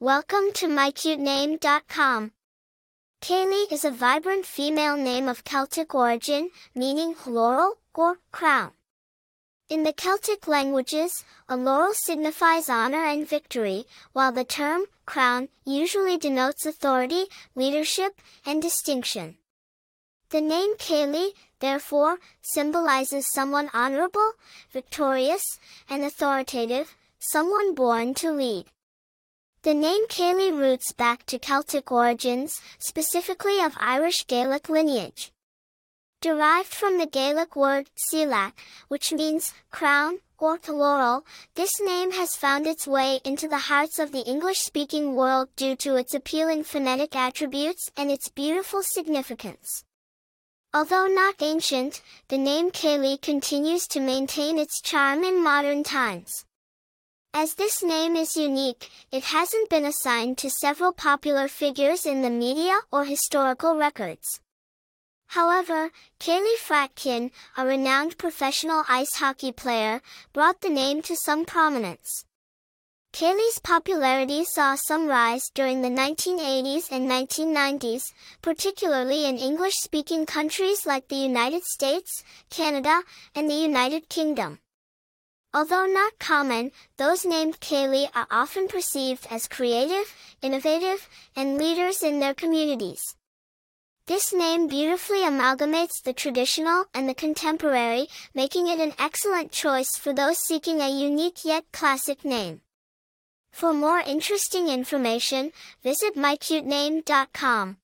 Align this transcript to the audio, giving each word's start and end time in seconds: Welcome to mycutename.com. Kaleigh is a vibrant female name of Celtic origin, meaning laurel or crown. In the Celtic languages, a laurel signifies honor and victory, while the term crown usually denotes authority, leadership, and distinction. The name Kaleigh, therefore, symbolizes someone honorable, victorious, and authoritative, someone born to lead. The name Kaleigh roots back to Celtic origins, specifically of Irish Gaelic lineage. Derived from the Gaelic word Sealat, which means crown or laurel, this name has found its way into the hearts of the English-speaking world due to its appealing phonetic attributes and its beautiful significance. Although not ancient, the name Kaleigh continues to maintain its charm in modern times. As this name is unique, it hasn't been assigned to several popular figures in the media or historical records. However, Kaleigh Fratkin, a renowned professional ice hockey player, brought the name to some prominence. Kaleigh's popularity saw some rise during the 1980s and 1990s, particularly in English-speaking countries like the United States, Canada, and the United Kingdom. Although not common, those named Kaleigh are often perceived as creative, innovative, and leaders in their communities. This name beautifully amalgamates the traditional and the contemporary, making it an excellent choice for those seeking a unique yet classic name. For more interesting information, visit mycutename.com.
Welcome 0.00 0.52
to 0.54 0.68
mycutename.com. 0.68 2.30
Kaleigh 3.20 3.72
is 3.72 3.84
a 3.84 3.90
vibrant 3.90 4.46
female 4.46 4.96
name 4.96 5.28
of 5.28 5.42
Celtic 5.42 5.92
origin, 5.92 6.50
meaning 6.72 7.16
laurel 7.26 7.78
or 7.96 8.18
crown. 8.30 8.70
In 9.68 9.82
the 9.82 9.92
Celtic 9.92 10.46
languages, 10.46 11.24
a 11.48 11.56
laurel 11.56 11.94
signifies 11.94 12.68
honor 12.68 13.04
and 13.04 13.28
victory, 13.28 13.86
while 14.12 14.30
the 14.30 14.44
term 14.44 14.84
crown 15.04 15.48
usually 15.64 16.16
denotes 16.16 16.64
authority, 16.64 17.24
leadership, 17.56 18.20
and 18.46 18.62
distinction. 18.62 19.38
The 20.30 20.40
name 20.40 20.76
Kaleigh, 20.76 21.32
therefore, 21.58 22.18
symbolizes 22.40 23.26
someone 23.34 23.68
honorable, 23.74 24.34
victorious, 24.70 25.58
and 25.90 26.04
authoritative, 26.04 26.94
someone 27.18 27.74
born 27.74 28.14
to 28.14 28.30
lead. 28.30 28.66
The 29.62 29.74
name 29.74 30.06
Kaleigh 30.06 30.56
roots 30.56 30.92
back 30.92 31.26
to 31.26 31.38
Celtic 31.40 31.90
origins, 31.90 32.60
specifically 32.78 33.60
of 33.60 33.76
Irish 33.76 34.24
Gaelic 34.28 34.68
lineage. 34.68 35.32
Derived 36.20 36.68
from 36.68 36.98
the 36.98 37.06
Gaelic 37.06 37.56
word 37.56 37.90
Sealat, 37.96 38.52
which 38.86 39.12
means 39.12 39.52
crown 39.72 40.20
or 40.38 40.60
laurel, 40.68 41.26
this 41.56 41.80
name 41.80 42.12
has 42.12 42.36
found 42.36 42.68
its 42.68 42.86
way 42.86 43.18
into 43.24 43.48
the 43.48 43.58
hearts 43.58 43.98
of 43.98 44.12
the 44.12 44.24
English-speaking 44.24 45.16
world 45.16 45.48
due 45.56 45.74
to 45.74 45.96
its 45.96 46.14
appealing 46.14 46.62
phonetic 46.62 47.16
attributes 47.16 47.90
and 47.96 48.12
its 48.12 48.28
beautiful 48.28 48.84
significance. 48.84 49.82
Although 50.72 51.08
not 51.08 51.42
ancient, 51.42 52.00
the 52.28 52.38
name 52.38 52.70
Kaleigh 52.70 53.20
continues 53.20 53.88
to 53.88 53.98
maintain 53.98 54.56
its 54.56 54.80
charm 54.80 55.24
in 55.24 55.42
modern 55.42 55.82
times. 55.82 56.44
As 57.34 57.54
this 57.54 57.82
name 57.82 58.16
is 58.16 58.36
unique, 58.36 58.90
it 59.12 59.24
hasn't 59.24 59.68
been 59.68 59.84
assigned 59.84 60.38
to 60.38 60.50
several 60.50 60.92
popular 60.92 61.46
figures 61.46 62.06
in 62.06 62.22
the 62.22 62.30
media 62.30 62.80
or 62.90 63.04
historical 63.04 63.76
records. 63.76 64.40
However, 65.28 65.90
Kaleigh 66.18 66.56
Fratkin, 66.56 67.30
a 67.56 67.66
renowned 67.66 68.16
professional 68.16 68.82
ice 68.88 69.14
hockey 69.16 69.52
player, 69.52 70.00
brought 70.32 70.62
the 70.62 70.70
name 70.70 71.02
to 71.02 71.16
some 71.16 71.44
prominence. 71.44 72.24
Kaleigh's 73.12 73.58
popularity 73.58 74.44
saw 74.44 74.74
some 74.74 75.06
rise 75.06 75.50
during 75.54 75.82
the 75.82 75.88
1980s 75.88 76.90
and 76.90 77.10
1990s, 77.10 78.04
particularly 78.40 79.26
in 79.26 79.36
English-speaking 79.36 80.24
countries 80.24 80.86
like 80.86 81.08
the 81.08 81.16
United 81.16 81.62
States, 81.64 82.24
Canada, 82.48 83.02
and 83.34 83.50
the 83.50 83.54
United 83.54 84.08
Kingdom. 84.08 84.60
Although 85.54 85.86
not 85.86 86.18
common, 86.18 86.72
those 86.98 87.24
named 87.24 87.60
Kaleigh 87.60 88.10
are 88.14 88.26
often 88.30 88.68
perceived 88.68 89.26
as 89.30 89.48
creative, 89.48 90.14
innovative, 90.42 91.08
and 91.34 91.56
leaders 91.56 92.02
in 92.02 92.20
their 92.20 92.34
communities. 92.34 93.00
This 94.06 94.32
name 94.32 94.68
beautifully 94.68 95.20
amalgamates 95.20 96.02
the 96.02 96.12
traditional 96.12 96.84
and 96.94 97.08
the 97.08 97.14
contemporary, 97.14 98.08
making 98.34 98.68
it 98.68 98.78
an 98.78 98.94
excellent 98.98 99.50
choice 99.50 99.96
for 99.96 100.12
those 100.12 100.38
seeking 100.38 100.80
a 100.80 100.88
unique 100.88 101.44
yet 101.44 101.64
classic 101.72 102.24
name. 102.24 102.60
For 103.52 103.72
more 103.72 104.00
interesting 104.00 104.68
information, 104.68 105.52
visit 105.82 106.14
mycutename.com. 106.14 107.78